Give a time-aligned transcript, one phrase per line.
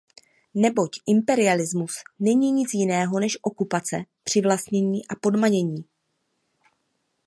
[0.53, 5.85] Neboť imperialismus není nic jiného než okupace, přivlastnění a podmanění.